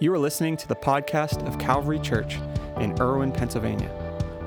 [0.00, 2.40] You are listening to the podcast of Calvary Church
[2.78, 3.88] in Irwin, Pennsylvania.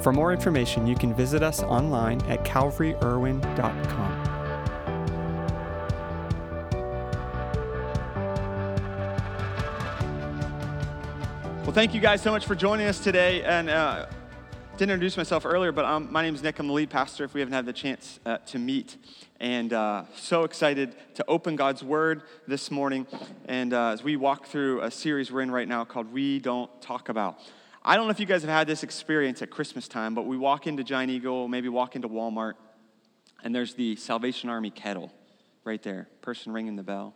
[0.02, 4.24] For more information, you can visit us online at calvaryirwin.com.
[11.64, 13.42] Well, thank you guys so much for joining us today.
[13.44, 14.08] And uh,
[14.78, 16.60] didn't introduce myself earlier, but um, my name is Nick.
[16.60, 17.24] I'm the lead pastor.
[17.24, 18.98] If we haven't had the chance uh, to meet,
[19.40, 23.08] and uh, so excited to open God's Word this morning.
[23.46, 26.70] And uh, as we walk through a series we're in right now called "We Don't
[26.80, 27.40] Talk About."
[27.84, 30.38] I don't know if you guys have had this experience at Christmas time, but we
[30.38, 32.54] walk into Giant Eagle, maybe walk into Walmart,
[33.44, 35.12] and there's the Salvation Army kettle
[35.64, 37.16] right there, person ringing the bell.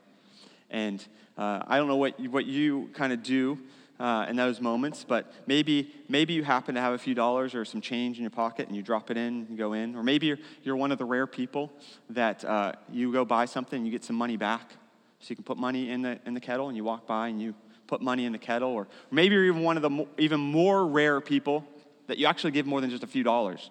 [0.72, 1.06] And
[1.38, 3.60] uh, I don't know what what you kind of do
[4.02, 7.64] uh, in those moments, but maybe, maybe you happen to have a few dollars or
[7.64, 9.96] some change in your pocket and you drop it in and go in.
[9.96, 11.72] Or maybe you're, you're one of the rare people
[12.10, 14.72] that uh, you go buy something and you get some money back.
[15.20, 17.40] So you can put money in the, in the kettle and you walk by and
[17.40, 17.54] you
[17.86, 18.72] put money in the kettle.
[18.72, 21.64] Or maybe you're even one of the mo- even more rare people
[22.08, 23.70] that you actually give more than just a few dollars.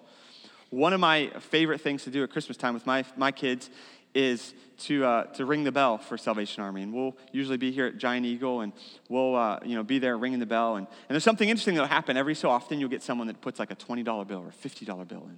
[0.69, 3.69] One of my favorite things to do at Christmas time with my, my kids
[4.13, 6.81] is to, uh, to ring the bell for Salvation Army.
[6.81, 8.73] And we'll usually be here at Giant Eagle and
[9.09, 10.75] we'll uh, you know, be there ringing the bell.
[10.75, 12.79] And, and there's something interesting that'll happen every so often.
[12.79, 15.37] You'll get someone that puts like a $20 bill or a $50 bill in.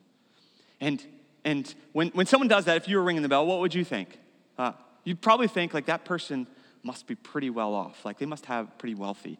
[0.79, 1.05] And,
[1.43, 3.83] and when, when someone does that, if you were ringing the bell, what would you
[3.83, 4.17] think?
[4.57, 6.47] Uh, you'd probably think like that person
[6.83, 8.03] must be pretty well off.
[8.05, 9.39] Like they must have pretty wealthy.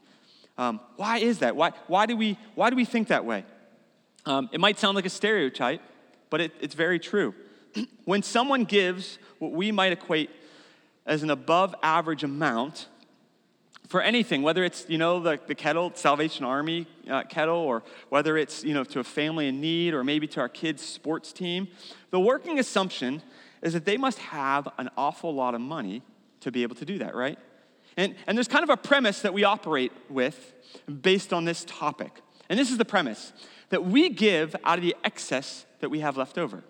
[0.58, 1.56] Um, why is that?
[1.56, 3.46] Why, why, do we, why do we think that way?
[4.26, 5.82] Um, it might sound like a stereotype,
[6.30, 7.34] but it, it's very true.
[8.06, 10.30] when someone gives what we might equate
[11.06, 12.88] as an above average amount
[13.88, 18.38] for anything, whether it's, you know, the, the kettle, Salvation Army uh, kettle, or whether
[18.38, 21.68] it's, you know, to a family in need, or maybe to our kids' sports team,
[22.10, 23.22] the working assumption
[23.62, 26.02] is that they must have an awful lot of money
[26.40, 27.38] to be able to do that, right?
[27.98, 30.54] And, and there's kind of a premise that we operate with
[31.02, 32.22] based on this topic.
[32.50, 33.34] And this is the premise
[33.70, 36.64] that we give out of the excess that we have left over.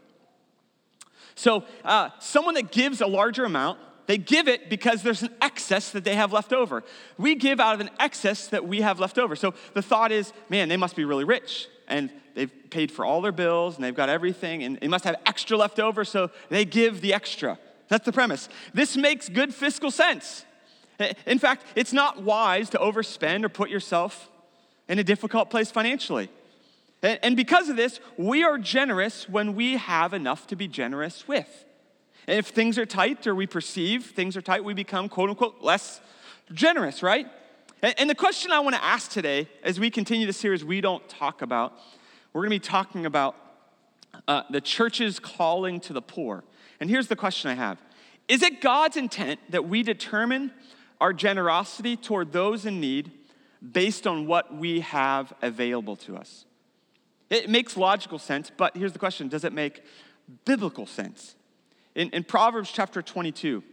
[1.35, 5.91] So, uh, someone that gives a larger amount, they give it because there's an excess
[5.91, 6.83] that they have left over.
[7.17, 9.35] We give out of an excess that we have left over.
[9.35, 13.21] So, the thought is, man, they must be really rich and they've paid for all
[13.21, 16.65] their bills and they've got everything and they must have extra left over, so they
[16.65, 17.57] give the extra.
[17.87, 18.49] That's the premise.
[18.73, 20.45] This makes good fiscal sense.
[21.25, 24.29] In fact, it's not wise to overspend or put yourself
[24.87, 26.29] in a difficult place financially.
[27.03, 31.65] And because of this, we are generous when we have enough to be generous with.
[32.27, 35.61] And if things are tight or we perceive things are tight, we become quote unquote
[35.61, 35.99] less
[36.53, 37.27] generous, right?
[37.81, 41.07] And the question I want to ask today, as we continue the series, we don't
[41.09, 41.77] talk about,
[42.31, 43.35] we're going to be talking about
[44.25, 46.45] uh, the church's calling to the poor.
[46.79, 47.77] And here's the question I have
[48.29, 50.53] Is it God's intent that we determine
[51.01, 53.11] our generosity toward those in need
[53.73, 56.45] based on what we have available to us?
[57.33, 59.81] It makes logical sense, but here's the question Does it make
[60.45, 61.35] biblical sense?
[61.95, 63.63] In, in Proverbs chapter 22,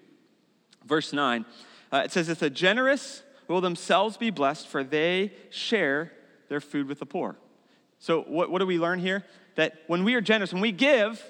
[0.86, 1.44] verse 9,
[1.92, 6.10] uh, it says, If the generous will themselves be blessed, for they share
[6.48, 7.36] their food with the poor.
[7.98, 9.26] So, what, what do we learn here?
[9.56, 11.22] That when we are generous, when we give,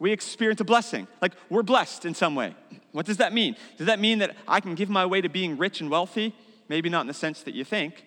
[0.00, 1.06] we experience a blessing.
[1.22, 2.56] Like we're blessed in some way.
[2.90, 3.54] What does that mean?
[3.78, 6.34] Does that mean that I can give my way to being rich and wealthy?
[6.68, 8.04] Maybe not in the sense that you think.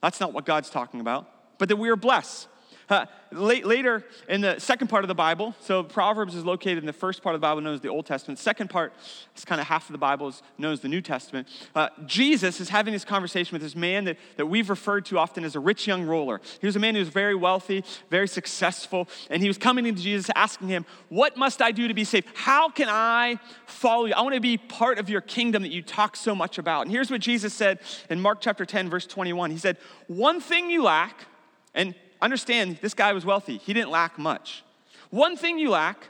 [0.00, 1.28] That's not what God's talking about.
[1.58, 2.48] But that we are blessed.
[2.88, 6.92] Uh, later in the second part of the Bible, so Proverbs is located in the
[6.92, 8.38] first part of the Bible known as the Old Testament.
[8.38, 8.92] Second part
[9.36, 11.48] is kind of half of the Bible is known as the New Testament.
[11.74, 15.44] Uh, Jesus is having this conversation with this man that, that we've referred to often
[15.44, 16.40] as a rich young ruler.
[16.60, 19.92] He was a man who was very wealthy, very successful, and he was coming to
[19.92, 22.28] Jesus asking him, What must I do to be saved?
[22.34, 24.14] How can I follow you?
[24.14, 26.82] I want to be part of your kingdom that you talk so much about.
[26.82, 29.50] And here's what Jesus said in Mark chapter 10, verse 21.
[29.50, 31.26] He said, One thing you lack,
[31.74, 34.64] and understand this guy was wealthy, he didn't lack much.
[35.10, 36.08] One thing you lack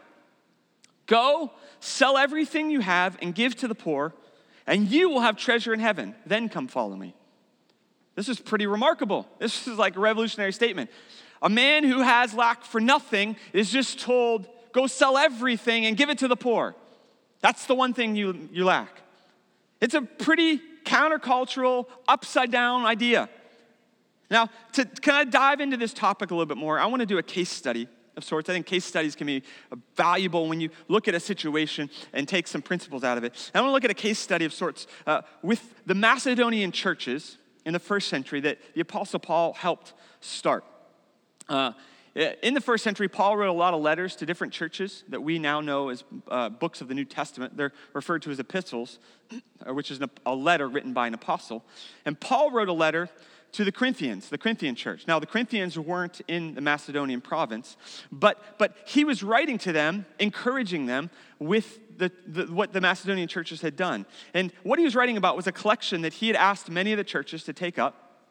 [1.06, 1.50] go,
[1.81, 4.15] sell everything you have, and give to the poor,
[4.67, 6.15] and you will have treasure in heaven.
[6.25, 7.14] Then come follow me.
[8.14, 9.26] This is pretty remarkable.
[9.38, 10.91] This is like a revolutionary statement.
[11.43, 16.08] A man who has lack for nothing is just told, go sell everything and give
[16.08, 16.76] it to the poor.
[17.41, 19.03] That's the one thing you, you lack.
[19.81, 23.29] It's a pretty countercultural, upside down idea.
[24.32, 27.06] Now, to kind of dive into this topic a little bit more, I want to
[27.06, 27.87] do a case study
[28.17, 28.49] of sorts.
[28.49, 29.43] I think case studies can be
[29.94, 33.50] valuable when you look at a situation and take some principles out of it.
[33.55, 37.37] I want to look at a case study of sorts uh, with the Macedonian churches
[37.67, 40.64] in the first century that the Apostle Paul helped start.
[41.46, 41.73] Uh,
[42.14, 45.38] in the first century, Paul wrote a lot of letters to different churches that we
[45.38, 47.55] now know as uh, books of the New Testament.
[47.56, 48.99] They're referred to as epistles,
[49.67, 51.64] which is a letter written by an apostle.
[52.06, 53.11] And Paul wrote a letter
[53.52, 55.06] to the Corinthians, the Corinthian church.
[55.06, 57.76] Now, the Corinthians weren't in the Macedonian province,
[58.10, 63.28] but, but he was writing to them, encouraging them with the, the, what the Macedonian
[63.28, 64.06] churches had done.
[64.32, 66.96] And what he was writing about was a collection that he had asked many of
[66.96, 68.26] the churches to take up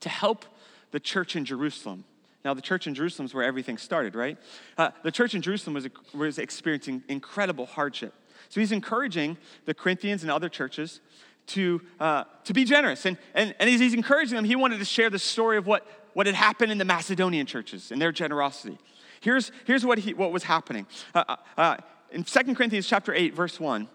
[0.00, 0.46] to help
[0.90, 2.04] the church in Jerusalem.
[2.42, 4.38] Now, the church in Jerusalem is where everything started, right?
[4.78, 8.14] Uh, the church in Jerusalem was, was experiencing incredible hardship.
[8.48, 9.36] So he's encouraging
[9.66, 11.00] the Corinthians and other churches
[11.48, 13.06] to, uh, to be generous.
[13.06, 15.86] And, and, and as he's encouraging them, he wanted to share the story of what,
[16.14, 18.78] what had happened in the Macedonian churches and their generosity.
[19.20, 20.86] Here's, here's what, he, what was happening.
[21.14, 21.76] Uh, uh, uh
[22.12, 23.88] in 2 Corinthians chapter 8, verse 1,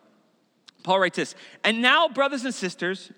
[0.84, 3.12] Paul writes this, And now, brothers and sisters,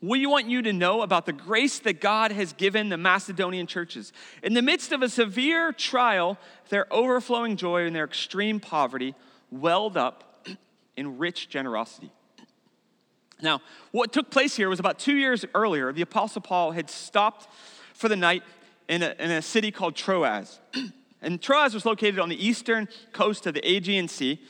[0.00, 4.12] we want you to know about the grace that God has given the Macedonian churches.
[4.42, 6.38] In the midst of a severe trial,
[6.68, 9.14] their overflowing joy and their extreme poverty
[9.50, 10.46] welled up
[10.96, 12.10] in rich generosity.
[13.42, 13.60] Now,
[13.90, 17.48] what took place here was about two years earlier, the Apostle Paul had stopped
[17.92, 18.42] for the night
[18.88, 20.58] in a, in a city called Troas.
[21.22, 24.40] and Troas was located on the eastern coast of the Aegean Sea.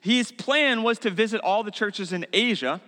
[0.00, 2.80] His plan was to visit all the churches in Asia.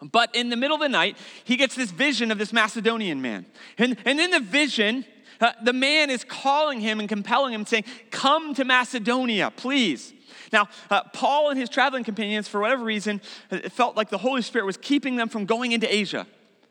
[0.00, 3.46] But in the middle of the night, he gets this vision of this Macedonian man.
[3.78, 5.04] And, and in the vision,
[5.40, 10.12] uh, the man is calling him and compelling him, saying, Come to Macedonia, please.
[10.52, 13.20] Now, uh, Paul and his traveling companions, for whatever reason,
[13.50, 16.26] it felt like the Holy Spirit was keeping them from going into Asia.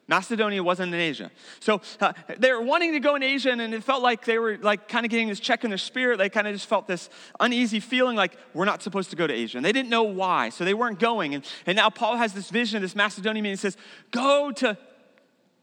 [0.08, 1.32] Macedonia wasn't in Asia.
[1.60, 4.38] So uh, they were wanting to go in Asia, and, and it felt like they
[4.38, 6.18] were like kind of getting this check in their spirit.
[6.18, 7.10] They kind of just felt this
[7.40, 9.58] uneasy feeling like we're not supposed to go to Asia.
[9.58, 11.36] And they didn't know why, so they weren't going.
[11.36, 13.54] And, and now Paul has this vision of this Macedonian man.
[13.54, 13.78] He says,
[14.12, 14.78] Go to,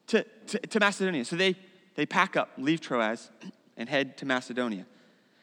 [0.09, 1.25] to, to, to Macedonia.
[1.27, 1.57] So they,
[2.01, 3.29] they pack up, leave Troas,
[3.77, 4.87] and head to Macedonia.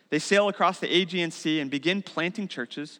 [0.09, 2.99] They sail across the Aegean Sea and begin planting churches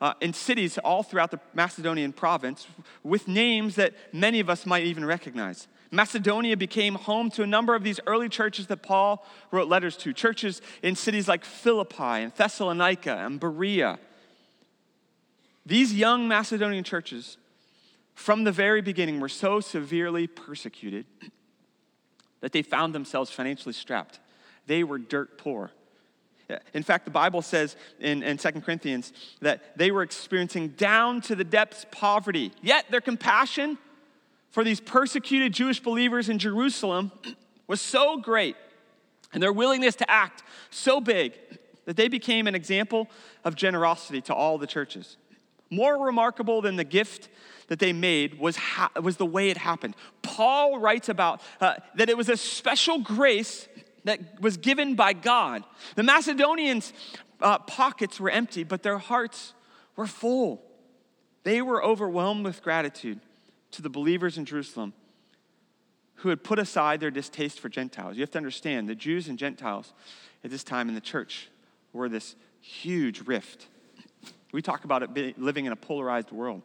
[0.00, 2.66] uh, in cities all throughout the Macedonian province
[3.02, 5.68] with names that many of us might even recognize.
[5.90, 10.14] Macedonia became home to a number of these early churches that Paul wrote letters to,
[10.14, 13.98] churches in cities like Philippi and Thessalonica and Berea.
[15.66, 17.36] These young Macedonian churches,
[18.14, 21.04] from the very beginning, were so severely persecuted
[22.42, 24.20] that they found themselves financially strapped.
[24.66, 25.70] They were dirt poor.
[26.74, 31.34] In fact, the Bible says in, in 2 Corinthians that they were experiencing down to
[31.34, 32.52] the depths poverty.
[32.60, 33.78] Yet their compassion
[34.50, 37.10] for these persecuted Jewish believers in Jerusalem
[37.66, 38.56] was so great,
[39.32, 41.32] and their willingness to act so big
[41.86, 43.08] that they became an example
[43.44, 45.16] of generosity to all the churches.
[45.70, 47.30] More remarkable than the gift
[47.68, 49.96] that they made was, ha- was the way it happened.
[50.32, 53.68] Paul writes about uh, that it was a special grace
[54.04, 55.62] that was given by God.
[55.94, 56.94] The Macedonians'
[57.42, 59.52] uh, pockets were empty, but their hearts
[59.94, 60.62] were full.
[61.44, 63.20] They were overwhelmed with gratitude
[63.72, 64.94] to the believers in Jerusalem
[66.16, 68.16] who had put aside their distaste for Gentiles.
[68.16, 69.92] You have to understand, the Jews and Gentiles
[70.42, 71.50] at this time in the church
[71.92, 73.66] were this huge rift.
[74.50, 76.62] We talk about it living in a polarized world.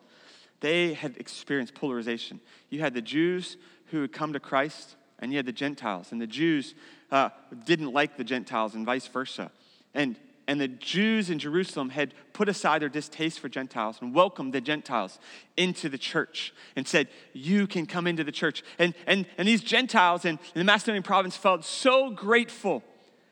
[0.60, 2.40] They had experienced polarization.
[2.70, 3.58] You had the Jews
[3.88, 6.12] who had come to Christ, and you had the Gentiles.
[6.12, 6.76] And the Jews
[7.12, 7.30] uh,
[7.66, 9.52] didn't like the Gentiles and vice versa.
[9.94, 10.16] And,
[10.48, 14.62] and the Jews in Jerusalem had put aside their distaste for Gentiles and welcomed the
[14.62, 15.20] Gentiles
[15.56, 18.64] into the church and said, You can come into the church.
[18.80, 22.84] And, and, and these Gentiles in, in the Macedonian province felt so grateful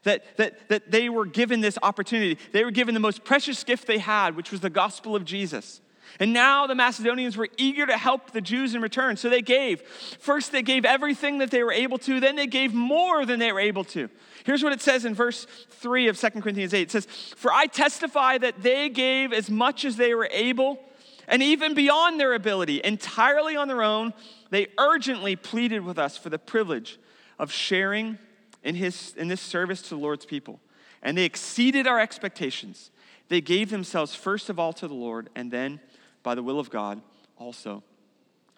[0.04, 2.38] that, that, that they were given this opportunity.
[2.52, 5.82] They were given the most precious gift they had, which was the gospel of Jesus.
[6.20, 9.18] And now the Macedonians were eager to help the Jews in return.
[9.18, 9.82] So they gave.
[9.82, 13.52] First, they gave everything that they were able to, then they gave more than they
[13.52, 14.10] were able to.
[14.46, 17.66] Here's what it says in verse 3 of 2 Corinthians 8 it says, For I
[17.66, 20.80] testify that they gave as much as they were able,
[21.28, 24.14] and even beyond their ability, entirely on their own.
[24.52, 27.00] They urgently pleaded with us for the privilege
[27.40, 28.20] of sharing
[28.64, 30.60] in, his, in this service to the Lord's people.
[31.02, 32.92] And they exceeded our expectations.
[33.28, 35.80] They gave themselves first of all to the Lord, and then
[36.24, 37.02] by the will of God
[37.38, 37.84] also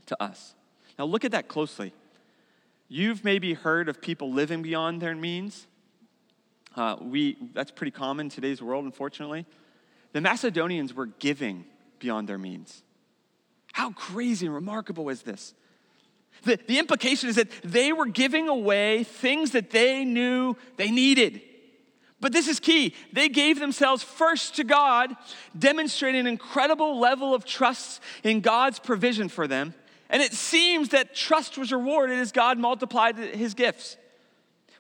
[0.08, 0.56] to us.
[0.98, 1.94] Now, look at that closely.
[2.90, 5.68] You've maybe heard of people living beyond their means.
[6.76, 9.46] Uh, we, that's pretty common in today's world, unfortunately.
[10.14, 11.66] The Macedonians were giving
[12.00, 12.84] beyond their means.
[13.74, 15.54] How crazy and remarkable is this?
[16.44, 21.42] The, the implication is that they were giving away things that they knew they needed.
[22.20, 22.96] But this is key.
[23.14, 25.16] They gave themselves first to God,
[25.58, 29.76] demonstrating an incredible level of trust in God's provision for them.
[30.10, 33.98] And it seems that trust was rewarded as God multiplied his gifts.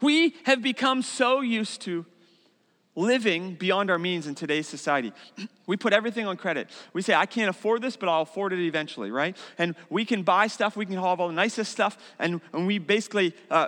[0.02, 2.06] We have become so used to
[2.96, 5.14] living beyond our means in today's society.
[5.68, 6.70] We put everything on credit.
[6.94, 9.36] We say, I can't afford this, but I'll afford it eventually, right?
[9.58, 12.78] And we can buy stuff, we can have all the nicest stuff, and, and we
[12.78, 13.68] basically uh,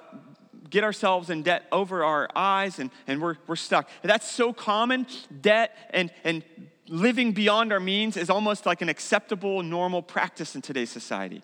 [0.69, 3.89] get ourselves in debt over our eyes, and, and we're, we're stuck.
[4.03, 5.07] That's so common.
[5.41, 6.43] Debt and, and
[6.87, 11.43] living beyond our means is almost like an acceptable, normal practice in today's society.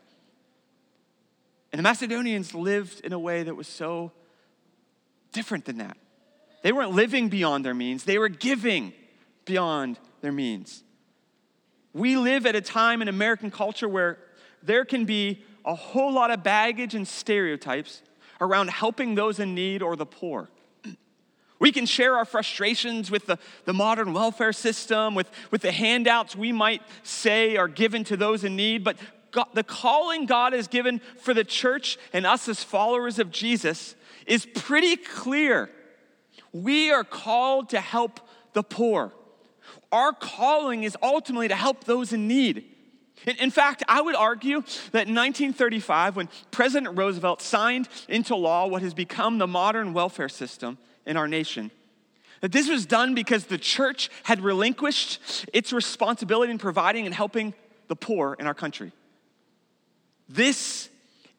[1.71, 4.11] And the Macedonians lived in a way that was so
[5.31, 5.97] different than that.
[6.63, 8.93] They weren't living beyond their means, they were giving
[9.45, 10.83] beyond their means.
[11.93, 14.17] We live at a time in American culture where
[14.63, 18.01] there can be a whole lot of baggage and stereotypes
[18.41, 20.49] around helping those in need or the poor.
[21.57, 26.35] We can share our frustrations with the, the modern welfare system, with, with the handouts
[26.35, 28.97] we might say are given to those in need, but
[29.31, 33.95] God, the calling God has given for the church and us as followers of Jesus
[34.25, 35.69] is pretty clear.
[36.51, 38.19] We are called to help
[38.53, 39.13] the poor.
[39.91, 42.74] Our calling is ultimately to help those in need.
[43.25, 48.81] In fact, I would argue that in 1935, when President Roosevelt signed into law what
[48.81, 51.71] has become the modern welfare system in our nation,
[52.41, 57.53] that this was done because the church had relinquished its responsibility in providing and helping
[57.87, 58.91] the poor in our country.
[60.29, 60.89] This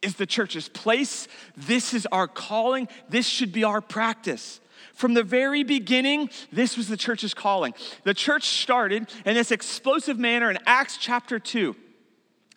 [0.02, 1.28] is the church's place.
[1.56, 2.88] This is our calling.
[3.08, 4.60] This should be our practice.
[4.94, 7.74] From the very beginning, this was the church's calling.
[8.04, 11.76] The church started in this explosive manner in Acts chapter 2.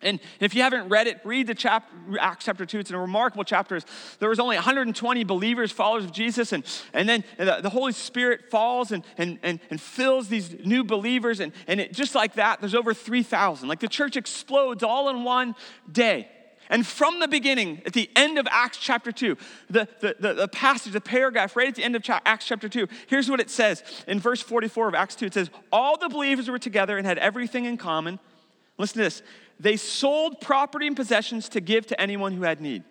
[0.02, 2.78] And if you haven't read it, read the chapter, Acts chapter 2.
[2.78, 3.80] It's a remarkable chapter.
[4.18, 8.92] There was only 120 believers, followers of Jesus, and, and then the, Holy Spirit falls
[8.92, 11.40] and, and, and, and fills these new believers.
[11.40, 13.68] And, and it, just like that, there's over 3,000.
[13.68, 15.54] Like the church explodes all in one
[15.90, 16.28] day.
[16.70, 19.36] And from the beginning, at the end of Acts chapter 2,
[19.68, 22.86] the, the, the, the, passage, the paragraph right at the end of Acts chapter 2,
[23.08, 23.82] here's what it says.
[24.06, 27.18] In verse 44 of Acts 2, it says, All the believers were together and had
[27.18, 28.20] everything in common.
[28.78, 29.22] Listen to this.
[29.58, 32.84] They sold property and possessions to give to anyone who had need.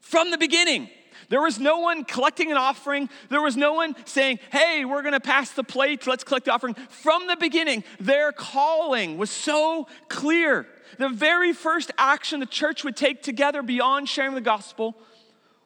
[0.00, 0.88] From the beginning,
[1.32, 3.08] there was no one collecting an offering.
[3.30, 6.52] There was no one saying, hey, we're going to pass the plate, let's collect the
[6.52, 6.74] offering.
[6.90, 10.66] From the beginning, their calling was so clear.
[10.98, 14.94] The very first action the church would take together beyond sharing the gospel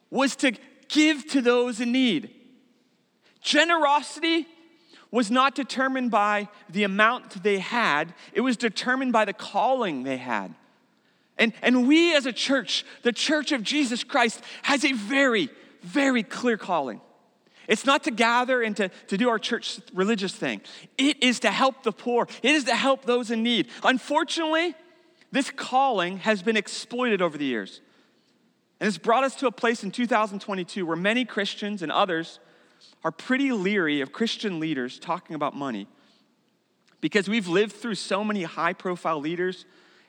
[0.08, 0.52] was to
[0.86, 2.30] give to those in need.
[3.40, 4.46] Generosity
[5.10, 10.18] was not determined by the amount they had, it was determined by the calling they
[10.18, 10.54] had.
[11.38, 15.50] And, and we as a church, the church of Jesus Christ, has a very,
[15.82, 17.00] very clear calling.
[17.68, 20.60] It's not to gather and to, to do our church religious thing.
[20.96, 22.28] It is to help the poor.
[22.42, 23.68] It is to help those in need.
[23.82, 24.74] Unfortunately,
[25.32, 27.80] this calling has been exploited over the years.
[28.78, 32.38] And it's brought us to a place in 2022 where many Christians and others
[33.02, 35.88] are pretty leery of Christian leaders talking about money
[37.00, 39.64] because we've lived through so many high profile leaders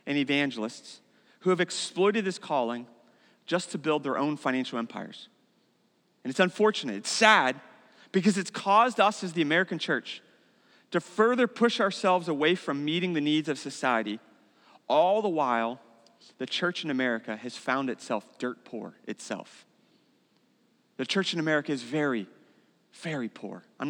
[0.06, 1.02] and evangelists
[1.42, 2.88] who have exploited this calling
[3.46, 5.30] just to build their own financial empires.
[6.24, 7.60] And it's unfortunate, it's sad,
[8.12, 10.22] because it's caused us as the American church
[10.92, 14.20] to further push ourselves away from meeting the needs of society
[14.88, 15.80] all the while,
[16.38, 19.66] the church in America has found itself dirt poor itself.
[20.98, 22.28] The church in America is very,
[22.94, 23.64] very poor.
[23.80, 23.86] I'm